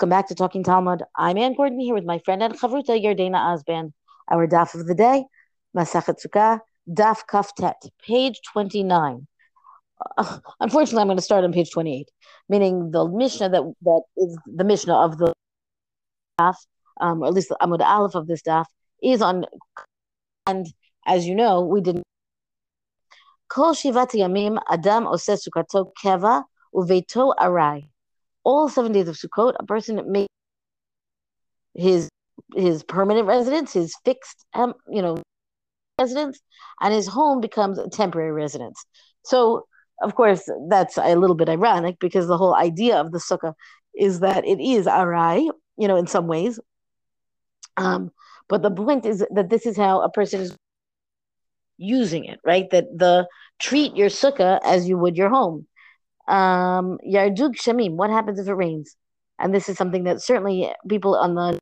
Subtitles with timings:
[0.00, 1.02] Welcome back to Talking Talmud.
[1.14, 3.92] I'm Anne Gordon here with my friend and chavruta Yardena Osban.
[4.30, 5.26] Our daf of the day,
[5.76, 9.26] Masachet Sukkah, daf kaftet, page 29.
[10.16, 12.08] Uh, unfortunately, I'm going to start on page 28,
[12.48, 15.34] meaning the Mishnah that, that is the Mishnah of the
[16.40, 16.54] daf,
[16.98, 18.64] um, or at least the Amud Aleph of this daf,
[19.02, 19.44] is on,
[20.46, 20.66] and
[21.06, 22.04] as you know, we didn't.
[23.50, 26.44] Kol shivat yamim adam oses sukato keva
[26.74, 27.90] uveito arai
[28.44, 30.28] all seven days of Sukkot, a person makes
[31.74, 32.08] his
[32.56, 35.18] his permanent residence, his fixed, um, you know,
[35.98, 36.40] residence,
[36.80, 38.84] and his home becomes a temporary residence.
[39.24, 39.66] So,
[40.02, 43.54] of course, that's a little bit ironic because the whole idea of the sukkah
[43.94, 46.58] is that it is arai, you know, in some ways.
[47.76, 48.10] Um,
[48.48, 50.56] but the point is that this is how a person is
[51.76, 52.68] using it, right?
[52.70, 55.66] That the treat your sukkah as you would your home.
[56.30, 58.96] Um, Yardu Geshamim, what happens if it rains?
[59.40, 61.58] And this is something that certainly people on the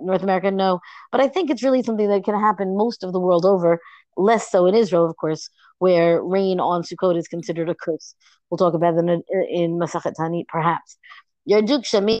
[0.00, 0.80] North America know,
[1.10, 3.80] but I think it's really something that can happen most of the world over,
[4.16, 8.14] less so in Israel, of course, where rain on Sukkot is considered a curse.
[8.48, 10.96] We'll talk about that in, in Masachet Tanit, perhaps.
[11.50, 12.18] Yardu Geshamim,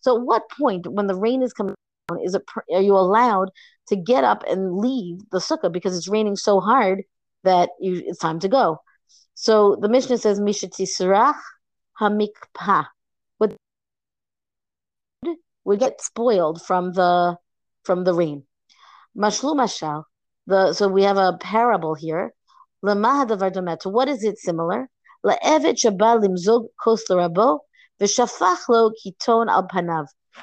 [0.00, 1.74] so at what point when the rain is coming
[2.08, 3.50] down, is it are you allowed
[3.88, 7.02] to get up and leave the sukkah because it's raining so hard
[7.44, 8.80] that you, it's time to go.
[9.34, 11.40] So the Mishnah says, Mishatisrach
[12.00, 12.86] hamikpa.
[13.38, 13.56] Would
[15.64, 17.36] would get spoiled from the
[17.84, 18.44] from the rain.
[19.16, 20.04] Mashlu mashal.
[20.46, 22.32] The so we have a parable here.
[22.84, 24.88] To what is it similar?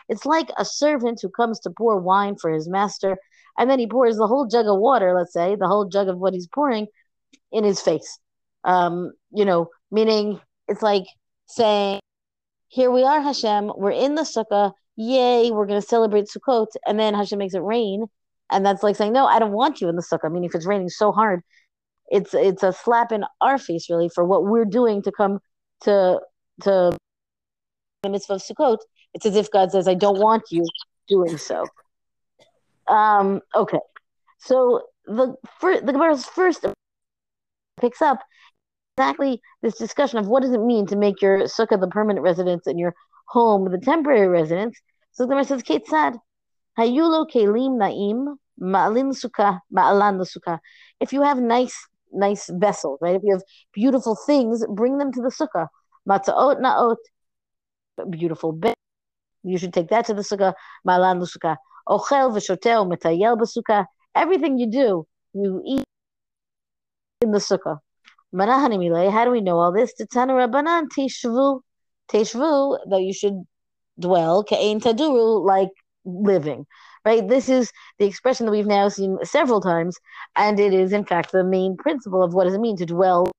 [0.09, 3.17] It's like a servant who comes to pour wine for his master,
[3.57, 6.17] and then he pours the whole jug of water, let's say, the whole jug of
[6.17, 6.87] what he's pouring,
[7.51, 8.19] in his face.
[8.63, 11.05] Um, you know, meaning it's like
[11.47, 11.99] saying,
[12.67, 16.99] Here we are, Hashem, we're in the sukkah, yay, we're going to celebrate Sukkot, and
[16.99, 18.05] then Hashem makes it rain.
[18.51, 20.25] And that's like saying, No, I don't want you in the sukkah.
[20.25, 21.41] I mean, if it's raining so hard,
[22.09, 25.39] it's it's a slap in our face, really, for what we're doing to come
[25.81, 26.19] to
[26.61, 26.97] to
[28.03, 28.77] the mitzvah of Sukkot.
[29.13, 30.63] It's as if God says, I don't want you
[31.07, 31.65] doing so.
[32.87, 33.79] Um, okay.
[34.39, 36.65] So the first, the Gemara's first
[37.79, 38.19] picks up
[38.97, 42.65] exactly this discussion of what does it mean to make your sukkah the permanent residence
[42.67, 42.93] and your
[43.27, 44.79] home the temporary residence.
[45.11, 46.13] So the Gemara says, Kate said,
[46.77, 50.59] Hayulo kelim naim ma'alin sukkah ma'alan sukkah.
[50.99, 51.75] If you have nice
[52.13, 53.15] nice vessels, right?
[53.15, 55.67] If you have beautiful things, bring them to the sukkah.
[56.07, 56.97] Matzaot na'ot,
[58.09, 58.75] beautiful bed.
[59.43, 60.53] You should take that to the sukkah.
[60.87, 61.57] Ma'alan sukkah.
[61.87, 63.85] Ochel v'shotel metayel b'sukkah.
[64.15, 65.83] Everything you do, you eat
[67.21, 67.79] in the sukkah.
[68.37, 69.93] How do we know all this?
[69.99, 71.61] Titana Rabbanan Teshvu.
[72.11, 73.43] Teshvu, that you should
[73.99, 75.69] dwell, Ka'ain Taduru, like
[76.05, 76.65] living.
[77.05, 77.27] Right?
[77.27, 79.97] This is the expression that we've now seen several times,
[80.35, 83.31] and it is, in fact, the main principle of what does it mean to dwell,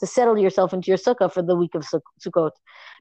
[0.00, 2.50] to settle yourself into your sukkah for the week of Sukkot.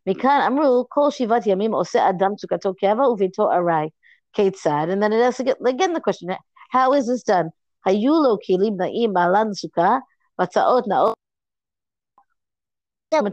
[0.08, 3.90] Mikan Amru, Kol Shivat Yamim Adam Sukkato Keva Uvito Arai.
[4.36, 4.90] Kate said.
[4.90, 6.30] And then it asks again, again the question
[6.70, 7.52] how is this done?
[7.88, 10.02] Hayulo kilim na'im alan sukkah,
[10.40, 11.16] vatzaot na'ot.
[13.14, 13.28] Um,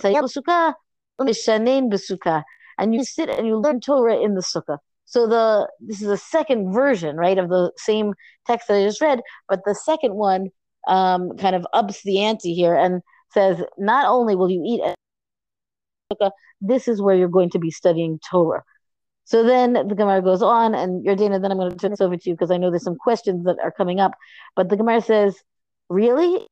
[2.78, 4.78] and you sit and you learn Torah in the sukkah.
[5.04, 8.14] So the this is a second version, right, of the same
[8.46, 10.50] text that I just read, but the second one
[10.88, 13.02] um, kind of ups the ante here and
[13.32, 14.80] says, not only will you eat,
[16.12, 16.30] sukkah,
[16.60, 18.62] this is where you're going to be studying Torah.
[19.24, 22.00] So then the Gemara goes on, and your Yardena, then I'm going to turn this
[22.00, 24.12] over to you because I know there's some questions that are coming up.
[24.56, 25.36] But the Gemara says,
[25.88, 26.46] really?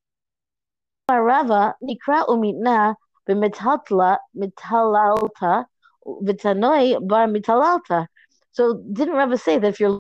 [1.11, 2.95] Rava Nikra umitna
[3.29, 5.65] b'mitatla mitalalta
[6.07, 8.07] v'tanoi bar mitalalta.
[8.53, 9.99] So didn't Rava say that if you're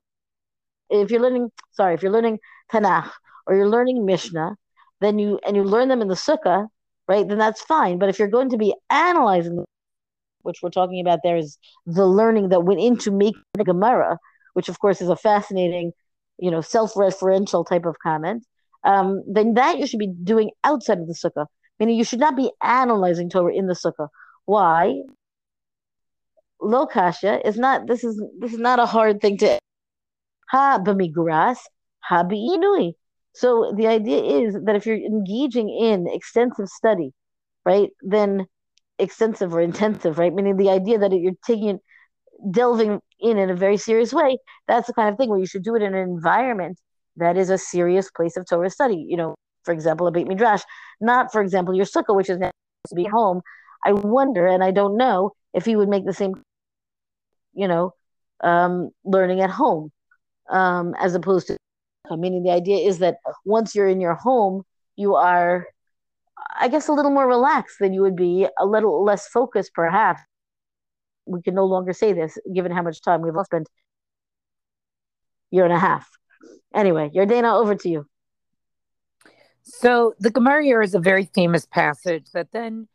[0.88, 2.38] if you're learning sorry if you're learning
[2.72, 3.10] Tanakh
[3.46, 4.56] or you're learning Mishnah,
[5.00, 6.68] then you and you learn them in the Sukkah,
[7.08, 7.26] right?
[7.26, 7.98] Then that's fine.
[7.98, 9.64] But if you're going to be analyzing,
[10.42, 14.18] which we're talking about, there is the learning that went into making the Gemara,
[14.54, 15.92] which of course is a fascinating,
[16.38, 18.44] you know, self-referential type of comment
[18.84, 21.46] um, then that you should be doing outside of the sukkah.
[21.78, 24.08] Meaning you should not be analyzing Torah in the sukkah.
[24.44, 25.00] Why?
[26.60, 27.86] Lo kasha is not.
[27.86, 29.58] This is this is not a hard thing to
[30.50, 31.58] ha b'migras
[32.00, 32.94] ha b'inui.
[33.32, 37.12] So the idea is that if you're engaging in extensive study,
[37.64, 38.46] right, then
[39.00, 41.78] extensive or intensive, right, meaning the idea that you're taking
[42.50, 45.62] delving in in a very serious way, that's the kind of thing where you should
[45.62, 46.78] do it in an environment
[47.16, 49.04] that is a serious place of Torah study.
[49.08, 50.62] You know, for example, a Beit Midrash,
[51.00, 53.42] not, for example, your sukkah, which is to be home.
[53.84, 56.34] I wonder, and I don't know if he would make the same,
[57.54, 57.92] you know,
[58.42, 59.90] um, learning at home
[60.50, 61.56] um, as opposed to
[62.16, 64.62] meaning the idea is that once you're in your home,
[64.96, 65.66] you are,
[66.56, 70.20] I guess, a little more relaxed than you would be, a little less focused, perhaps.
[71.26, 73.68] We can no longer say this given how much time we've all spent
[75.50, 76.08] year and a half.
[76.74, 78.06] Anyway, Yardena, over to you.
[79.62, 82.88] So the Gemara here is a very famous passage that then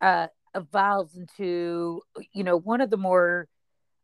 [0.00, 2.02] uh, evolves into,
[2.32, 3.48] you know, one of the more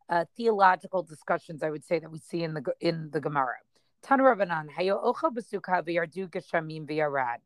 [0.09, 3.55] uh, theological discussions I would say that we see in the in the Gemara.
[4.01, 7.37] Tan Rabbanan, hayo ocha v'yardu v'yarad.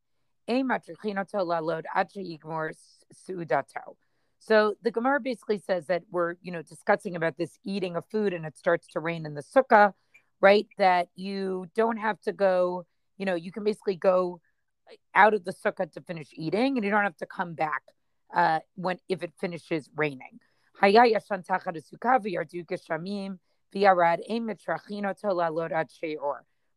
[4.40, 8.34] So the Gemara basically says that we're, you know, discussing about this eating of food
[8.34, 9.94] and it starts to rain in the sukkah,
[10.42, 10.68] right?
[10.78, 12.86] That you don't have to go,
[13.18, 14.42] you know, you can basically go
[15.16, 17.84] out of the sukkah to finish eating and you don't have to come back
[18.36, 20.40] uh, when if it finishes raining.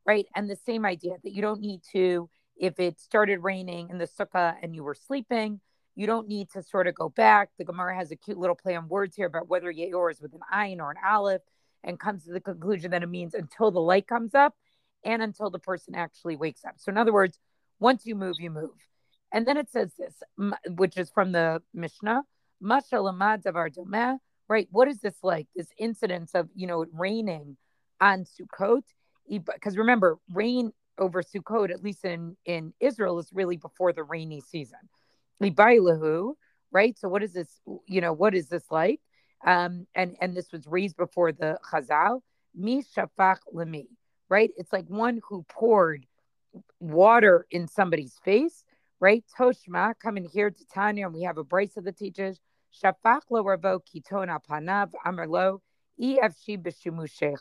[0.06, 0.26] Right?
[0.36, 4.06] And the same idea that you don't need to, if it started raining in the
[4.06, 5.61] sukkah and you were sleeping,
[5.94, 7.50] you don't need to sort of go back.
[7.58, 10.35] The Gemara has a cute little play on words here about whether Yaor is with
[10.35, 11.43] an ayin or an aleph
[11.82, 14.55] and comes to the conclusion that it means until the light comes up
[15.05, 16.75] and until the person actually wakes up.
[16.76, 17.38] So, in other words,
[17.79, 18.70] once you move, you move.
[19.32, 20.14] And then it says this,
[20.69, 22.23] which is from the Mishnah,
[24.49, 24.69] right?
[24.70, 25.47] What is this like?
[25.55, 27.56] This incidence of, you know, raining
[28.00, 28.82] on Sukkot?
[29.29, 34.40] Because remember, rain over Sukkot, at least in, in Israel, is really before the rainy
[34.40, 34.78] season.
[36.72, 36.98] Right?
[36.98, 39.00] So what is this, you know, what is this like?
[39.44, 42.20] Um, and, and this was raised before the Chazal.
[42.54, 43.87] Mi shafach lemi,
[44.28, 44.50] right?
[44.56, 46.06] It's like one who poured
[46.81, 48.64] water in somebody's face,
[48.98, 49.22] right?
[49.38, 52.40] Toshma, coming here to Tanya, and we have a brace of the teachers.
[52.82, 55.60] Shafach lo ravo kitona panav amerlo
[56.00, 57.37] efshi b'shumushech.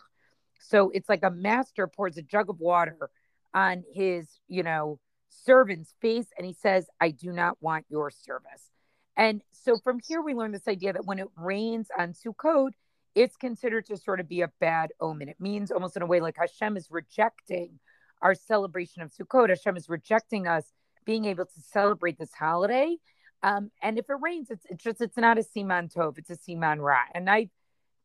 [0.60, 3.10] So it's like a master pours a jug of water
[3.56, 5.00] on his, you know,
[5.30, 8.70] servant's face, and he says, "I do not want your service."
[9.18, 12.72] And so from here, we learn this idea that when it rains on Sukkot,
[13.16, 15.30] it's considered to sort of be a bad omen.
[15.30, 17.80] It means almost in a way like Hashem is rejecting
[18.22, 19.50] our celebration of Sukkot.
[19.50, 20.74] Hashem is rejecting us
[21.06, 22.98] being able to celebrate this holiday.
[23.42, 26.38] Um, and if it rains, it's, it's just it's not a siman tov, it's a
[26.38, 27.00] siman ra.
[27.14, 27.50] And I've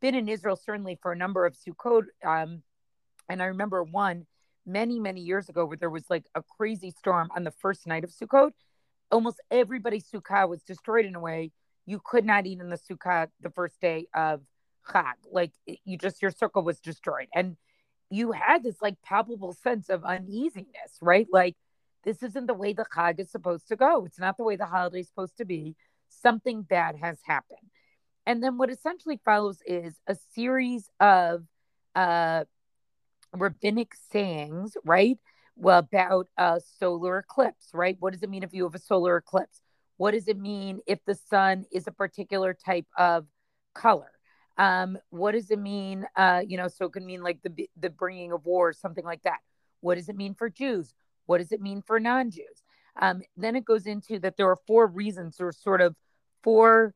[0.01, 2.05] been in Israel certainly for a number of Sukkot.
[2.25, 2.63] Um,
[3.29, 4.27] and I remember one
[4.67, 8.05] many many years ago where there was like a crazy storm on the first night
[8.05, 8.53] of Sukkot.
[9.11, 11.51] Almost everybody's sukkah was destroyed in a way
[11.87, 14.43] you could not eat in the sukkah the first day of
[14.89, 15.15] Chag.
[15.31, 15.53] Like
[15.85, 17.57] you just your circle was destroyed, and
[18.11, 21.27] you had this like palpable sense of uneasiness, right?
[21.33, 21.57] Like
[22.05, 24.05] this isn't the way the Chag is supposed to go.
[24.05, 25.77] It's not the way the holiday is supposed to be.
[26.09, 27.71] Something bad has happened.
[28.27, 31.45] And then what essentially follows is a series of
[31.95, 32.45] uh,
[33.35, 35.19] rabbinic sayings, right?
[35.57, 37.97] Well, about a solar eclipse, right?
[38.01, 39.61] What does it mean if you have a solar eclipse?
[39.97, 43.27] What does it mean if the sun is a particular type of
[43.75, 44.11] color?
[44.57, 46.07] Um, what does it mean?
[46.17, 49.23] Uh, you know, so it can mean like the the bringing of war, something like
[49.23, 49.39] that.
[49.81, 50.95] What does it mean for Jews?
[51.27, 52.65] What does it mean for non-Jews?
[53.01, 55.95] Um, then it goes into that there are four reasons or sort of
[56.43, 56.95] four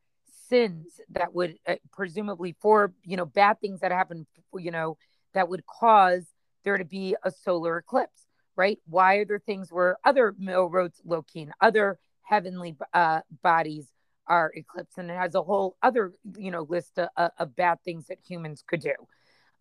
[0.49, 4.26] sins that would uh, presumably four you know bad things that happen
[4.58, 4.97] you know
[5.32, 6.26] that would cause
[6.64, 8.78] there to be a solar eclipse right?
[8.88, 13.88] Why are there things where other milrotes lokin other heavenly uh, bodies
[14.26, 14.99] are eclipsed?
[14.99, 18.62] And it has a whole other you know list of, of bad things that humans
[18.66, 18.94] could do.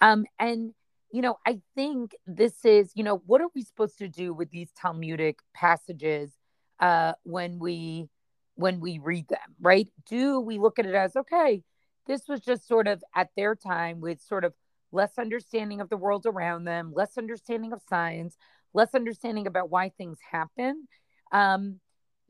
[0.01, 0.73] Um and
[1.11, 4.49] you know i think this is you know what are we supposed to do with
[4.49, 6.31] these talmudic passages
[6.79, 8.09] uh when we
[8.55, 9.87] when we read them right?
[10.07, 11.63] Do we look at it as okay
[12.05, 14.53] this was just sort of at their time with sort of
[14.93, 18.37] less understanding of the world around them less understanding of science
[18.73, 20.87] less understanding about why things happen
[21.31, 21.79] um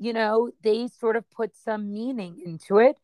[0.03, 2.97] you know, they sort of put some meaning into it?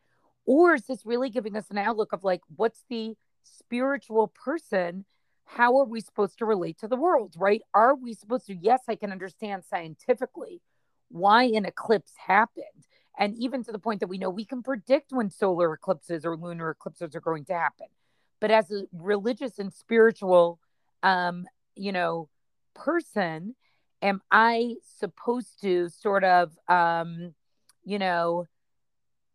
[0.45, 5.05] Or is this really giving us an outlook of like, what's the spiritual person?
[5.45, 7.61] How are we supposed to relate to the world, right?
[7.73, 8.55] Are we supposed to?
[8.55, 10.61] Yes, I can understand scientifically
[11.09, 12.65] why an eclipse happened.
[13.17, 16.35] And even to the point that we know we can predict when solar eclipses or
[16.35, 17.87] lunar eclipses are going to happen.
[18.39, 20.59] But as a religious and spiritual,
[21.03, 22.29] um, you know,
[22.73, 23.55] person,
[24.01, 27.33] am I supposed to sort of, um,
[27.83, 28.45] you know,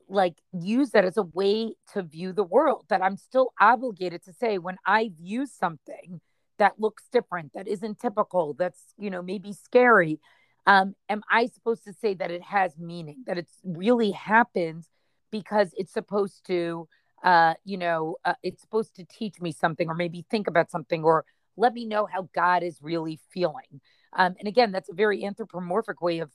[0.08, 2.84] like use that as a way to view the world?
[2.88, 6.20] That I'm still obligated to say when I view something
[6.58, 10.20] that looks different, that isn't typical, that's, you know, maybe scary.
[10.66, 14.88] Um, am I supposed to say that it has meaning, that it really happens
[15.30, 16.88] because it's supposed to,
[17.24, 21.02] uh, you know, uh, it's supposed to teach me something or maybe think about something
[21.02, 21.24] or
[21.56, 23.80] let me know how God is really feeling.
[24.12, 26.30] Um, and again, that's a very anthropomorphic way of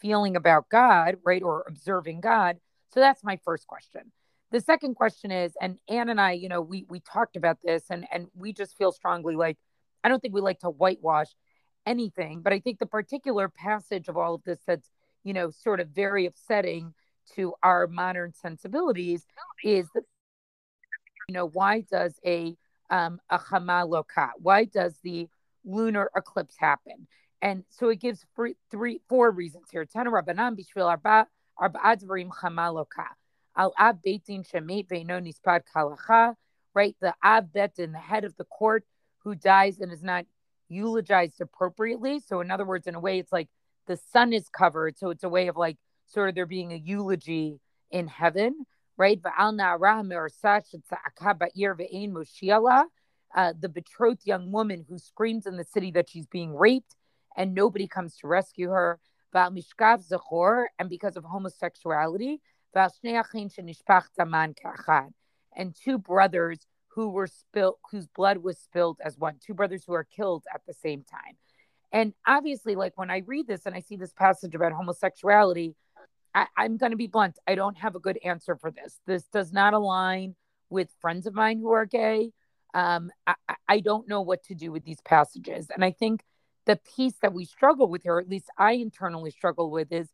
[0.00, 1.42] feeling about God, right?
[1.42, 2.58] Or observing God.
[2.92, 4.12] So that's my first question.
[4.50, 7.84] The second question is, and Anne and I, you know, we we talked about this
[7.90, 9.58] and and we just feel strongly like
[10.04, 11.28] I don't think we like to whitewash
[11.86, 14.90] anything, but I think the particular passage of all of this that's,
[15.24, 16.94] you know, sort of very upsetting
[17.34, 19.26] to our modern sensibilities
[19.64, 20.04] is that
[21.28, 22.56] you know, why does a
[22.90, 25.28] um a Hamaloka, why does the
[25.64, 27.06] lunar eclipse happen?
[27.40, 29.84] And so it gives three, three four reasons here.
[29.84, 33.06] Tana Rabbanan Bishvil Arba Arba Advarim Hamaloka.
[33.56, 36.34] Al Av Beit Din Shemit Veino Nispad Kalacha,
[36.74, 36.96] right?
[37.00, 38.84] The Av Beit Din, the head of the court
[39.18, 40.24] who dies and is not
[40.68, 42.20] eulogized appropriately.
[42.20, 43.48] So, in other words, in a way, it's like
[43.86, 44.96] the sun is covered.
[44.96, 48.64] So, it's a way of like sort of there being a eulogy in heaven,
[48.98, 49.20] right?
[53.34, 56.96] Uh, the betrothed young woman who screams in the city that she's being raped
[57.36, 58.98] and nobody comes to rescue her.
[59.34, 62.40] And because of homosexuality,
[65.56, 69.92] and two brothers who were spilled, whose blood was spilled as one, two brothers who
[69.92, 71.36] are killed at the same time.
[71.92, 75.74] And obviously, like when I read this and I see this passage about homosexuality,
[76.56, 77.38] I, am going to be blunt.
[77.46, 78.98] I don't have a good answer for this.
[79.06, 80.36] This does not align
[80.70, 82.30] with friends of mine who are gay.
[82.74, 83.34] Um, I,
[83.66, 85.68] I don't know what to do with these passages.
[85.74, 86.22] And I think
[86.66, 90.08] the piece that we struggle with here, or at least I internally struggle with, is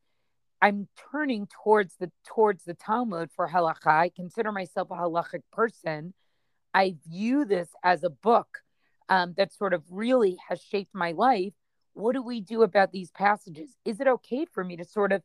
[0.63, 3.87] I'm turning towards the towards the Talmud for halacha.
[3.87, 6.15] I consider myself a halachic person.
[6.73, 8.61] I view this as a book
[9.09, 11.53] um, that sort of really has shaped my life.
[11.93, 13.77] What do we do about these passages?
[13.85, 15.23] Is it okay for me to sort of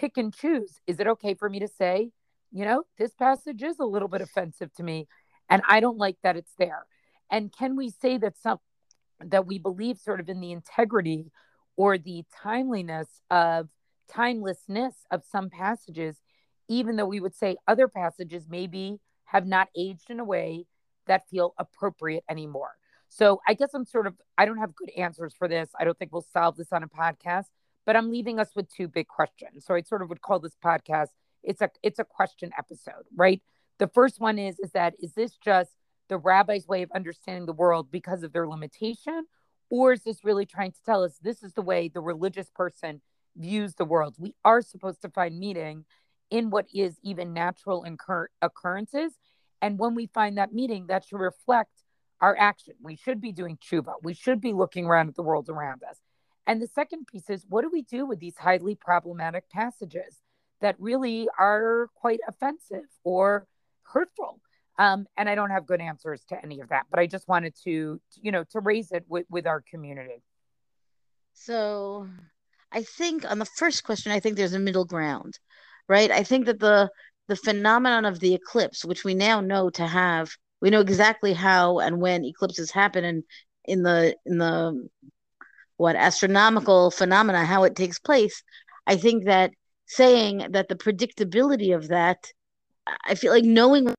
[0.00, 0.80] pick and choose?
[0.86, 2.10] Is it okay for me to say,
[2.50, 5.06] you know, this passage is a little bit offensive to me,
[5.48, 6.86] and I don't like that it's there?
[7.30, 8.58] And can we say that some
[9.20, 11.30] that we believe sort of in the integrity
[11.76, 13.68] or the timeliness of
[14.08, 16.16] timelessness of some passages,
[16.68, 20.64] even though we would say other passages maybe have not aged in a way
[21.06, 22.70] that feel appropriate anymore.
[23.10, 25.68] So I guess I'm sort of, I don't have good answers for this.
[25.78, 27.46] I don't think we'll solve this on a podcast,
[27.86, 29.64] but I'm leaving us with two big questions.
[29.64, 31.08] So I sort of would call this podcast,
[31.42, 33.42] it's a, it's a question episode, right?
[33.78, 35.70] The first one is, is that, is this just
[36.08, 39.24] the rabbi's way of understanding the world because of their limitation?
[39.70, 43.00] Or is this really trying to tell us this is the way the religious person
[43.36, 44.16] views the world.
[44.18, 45.84] We are supposed to find meaning
[46.30, 49.12] in what is even natural incur- occurrences.
[49.62, 51.72] And when we find that meaning, that should reflect
[52.20, 52.74] our action.
[52.82, 53.94] We should be doing tshuva.
[54.02, 55.98] We should be looking around at the world around us.
[56.46, 60.20] And the second piece is what do we do with these highly problematic passages
[60.60, 63.46] that really are quite offensive or
[63.82, 64.40] hurtful?
[64.78, 67.54] Um, and I don't have good answers to any of that, but I just wanted
[67.64, 70.22] to, you know, to raise it with, with our community.
[71.34, 72.08] So
[72.72, 75.38] I think on the first question, I think there's a middle ground,
[75.88, 76.10] right?
[76.10, 76.90] I think that the
[77.28, 80.30] the phenomenon of the eclipse, which we now know to have,
[80.60, 83.22] we know exactly how and when eclipses happen, and
[83.64, 84.88] in the in the
[85.80, 88.42] what astronomical phenomena, how it takes place.
[88.86, 89.50] I think that
[89.86, 92.18] saying that the predictability of that,
[93.06, 93.94] I feel like knowing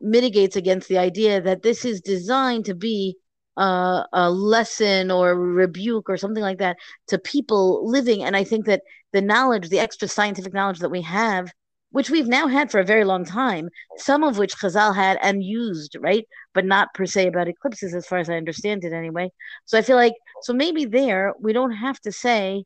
[0.00, 3.16] mitigates against the idea that this is designed to be
[3.58, 6.76] uh, a lesson or a rebuke or something like that
[7.08, 8.22] to people living.
[8.22, 8.82] And I think that
[9.12, 11.50] the knowledge, the extra scientific knowledge that we have,
[11.90, 15.42] which we've now had for a very long time, some of which Chazal had and
[15.42, 16.24] used, right?
[16.54, 19.30] But not per se about eclipses, as far as I understand it anyway.
[19.64, 22.64] So I feel like, so maybe there we don't have to say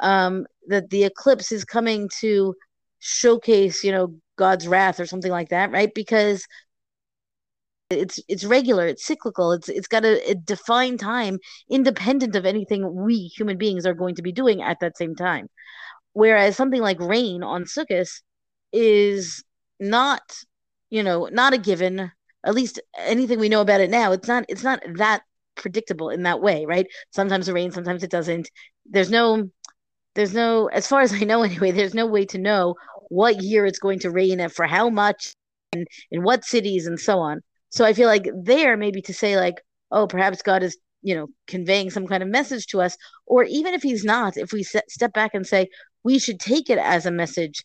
[0.00, 2.54] um, that the eclipse is coming to
[2.98, 5.92] showcase, you know, God's wrath or something like that, right?
[5.94, 6.46] Because
[7.90, 11.38] it's it's regular it's cyclical it's it's got a, a, defined time
[11.70, 15.46] independent of anything we human beings are going to be doing at that same time
[16.14, 18.08] whereas something like rain on Sukkot
[18.72, 19.44] is
[19.80, 20.22] not
[20.90, 22.10] you know not a given.
[22.44, 25.22] At least anything we know about it now it's not it's not that
[25.54, 26.86] predictable in that way right?
[27.10, 28.50] Sometimes it rains sometimes it doesn't.
[28.86, 29.50] There's no
[30.14, 32.74] there's no as far as i know anyway there's no way to know
[33.08, 35.34] what year it's going to rain and for how much
[35.72, 37.40] and in what cities and so on.
[37.70, 41.28] So I feel like there maybe to say like, oh, perhaps God is you know
[41.46, 45.12] conveying some kind of message to us, or even if He's not, if we step
[45.12, 45.68] back and say
[46.04, 47.64] we should take it as a message,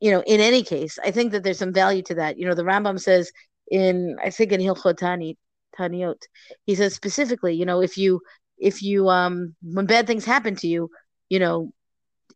[0.00, 2.38] you know, in any case, I think that there's some value to that.
[2.38, 3.30] You know, the Rambam says
[3.70, 5.36] in I think in Hilchot Tani
[5.78, 6.22] Taniot,
[6.66, 8.20] he says specifically, you know, if you
[8.58, 10.90] if you um when bad things happen to you,
[11.28, 11.72] you know,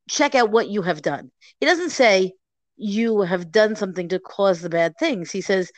[0.09, 1.31] check out what you have done.
[1.61, 2.33] He doesn't say
[2.77, 5.31] you have done something to cause the bad things.
[5.31, 5.71] He says,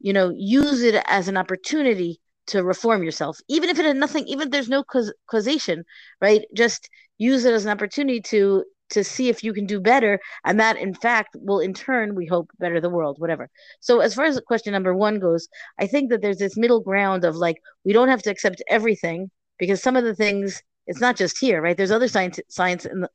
[0.00, 4.26] you know, use it as an opportunity to reform yourself, even if it had nothing,
[4.28, 4.84] even if there's no
[5.26, 5.84] causation,
[6.20, 6.42] right?
[6.54, 10.60] Just use it as an opportunity to to see if you can do better, and
[10.60, 13.50] that in fact will in turn, we hope, better the world, whatever.
[13.80, 15.48] So as far as question number one goes,
[15.78, 19.30] I think that there's this middle ground of like we don't have to accept everything
[19.58, 21.76] because some of the things it's not just here, right?
[21.76, 23.10] There's other science science in the,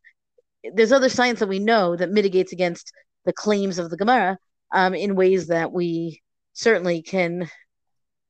[0.74, 2.92] there's other science that we know that mitigates against
[3.26, 4.38] the claims of the Gemara
[4.74, 6.22] um, in ways that we
[6.54, 7.50] certainly can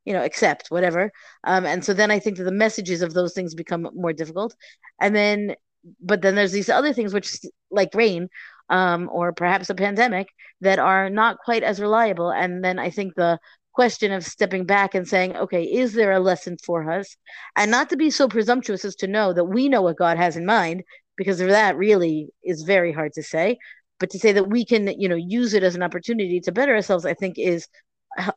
[0.05, 1.11] you know accept whatever
[1.43, 4.55] um, and so then i think that the messages of those things become more difficult
[5.01, 5.55] and then
[6.01, 7.39] but then there's these other things which
[7.71, 8.29] like rain
[8.69, 10.27] um, or perhaps a pandemic
[10.61, 12.31] that are not quite as reliable.
[12.31, 13.39] And then i think the
[13.73, 17.15] question of stepping back and saying okay is there a lesson for us?
[17.55, 20.35] And not to be so presumptuous as to know that we know what god has
[20.37, 20.83] in mind
[21.17, 23.57] because of that really is very hard to say.
[23.99, 26.75] But to say that we can you know use it as an opportunity to better
[26.75, 27.67] ourselves i think is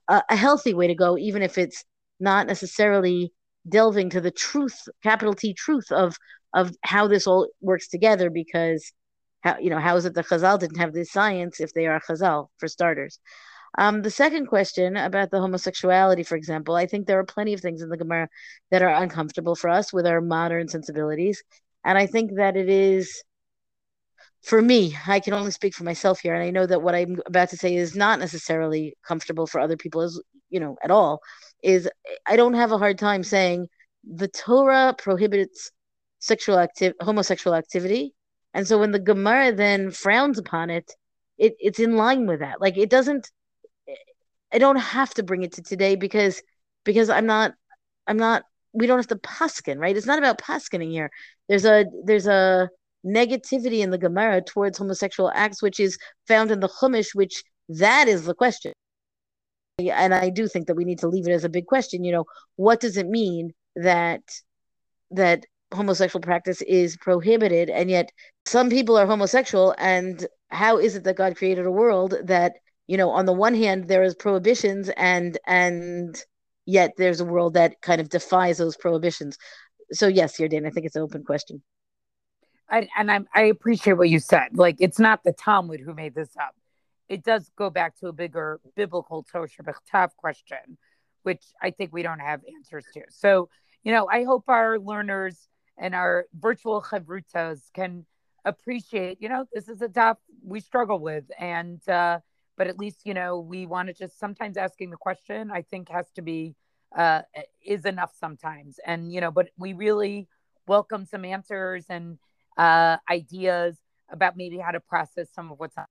[0.09, 1.85] a, a healthy way to go, even if it's
[2.21, 3.32] not necessarily
[3.68, 6.16] delving to the truth, capital T truth of
[6.54, 8.30] of how this all works together.
[8.30, 8.92] Because
[9.42, 12.00] how you know how is it the Chazal didn't have this science if they are
[12.00, 13.18] Chazal for starters?
[13.78, 17.61] Um, the second question about the homosexuality, for example, I think there are plenty of
[17.61, 18.28] things in the Gemara
[18.71, 21.42] that are uncomfortable for us with our modern sensibilities,
[21.85, 23.23] and I think that it is
[24.42, 27.21] for me, I can only speak for myself here, and I know that what I'm
[27.26, 31.21] about to say is not necessarily comfortable for other people, as you know, at all.
[31.62, 31.88] Is
[32.26, 33.68] I don't have a hard time saying
[34.04, 35.71] the Torah prohibits
[36.23, 38.14] sexual active homosexual activity,
[38.55, 40.91] and so when the Gemara then frowns upon it,
[41.38, 42.61] it it's in line with that.
[42.61, 43.31] Like it doesn't.
[44.52, 46.43] I don't have to bring it to today because
[46.85, 47.54] because I'm not
[48.06, 48.45] I'm not.
[48.73, 49.97] We don't have to paskin, right?
[49.97, 51.11] It's not about paskining here.
[51.49, 52.71] There's a there's a
[53.04, 58.08] negativity in the Gemara towards homosexual acts, which is found in the Chumash, which that
[58.08, 58.73] is the question.
[59.78, 62.04] And I do think that we need to leave it as a big question.
[62.04, 62.25] You know,
[62.56, 64.23] what does it mean that
[65.11, 68.11] that homosexual practice is prohibited, and yet
[68.45, 69.75] some people are homosexual?
[69.78, 72.54] And how is it that God created a world that
[72.87, 76.23] you know, on the one hand, there is prohibitions, and and
[76.67, 79.39] yet there's a world that kind of defies those prohibitions.
[79.93, 81.63] So yes, here dan I think it's an open question.
[82.69, 84.56] I, and I'm, I appreciate what you said.
[84.56, 86.54] Like, it's not the Talmud who made this up.
[87.08, 90.78] It does go back to a bigger biblical Torah Shebichtav question,
[91.23, 93.02] which I think we don't have answers to.
[93.11, 93.50] So,
[93.85, 95.37] you know, I hope our learners
[95.82, 98.06] and our virtual chavrutas can
[98.45, 101.25] appreciate, you know, this is a tough we struggle with.
[101.38, 102.21] And, uh,
[102.56, 105.88] but at least, you know, we want to just sometimes asking the question, I think
[105.88, 106.54] has to be,
[106.97, 107.23] uh,
[107.66, 108.78] is enough sometimes.
[108.86, 110.28] And, you know, but we really
[110.68, 112.18] welcome some answers and,
[112.56, 113.76] uh, ideas
[114.08, 115.86] about maybe how to process some of what's on.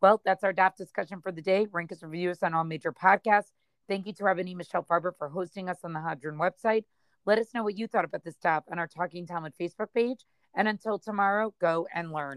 [0.00, 1.66] Well, that's our DAF discussion for the day.
[1.72, 3.50] Rank us, review us on all major podcasts.
[3.88, 6.84] Thank you to Rabbi Michelle Farber for hosting us on the Hadran website.
[7.24, 10.24] Let us know what you thought about this DAF on our Talking Talmud Facebook page.
[10.56, 12.36] And until tomorrow, go and learn.